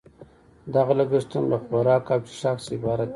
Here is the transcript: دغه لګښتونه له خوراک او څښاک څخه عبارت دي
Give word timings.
دغه 0.75 0.93
لګښتونه 0.99 1.47
له 1.51 1.57
خوراک 1.63 2.05
او 2.13 2.19
څښاک 2.27 2.57
څخه 2.63 2.73
عبارت 2.77 3.07
دي 3.07 3.09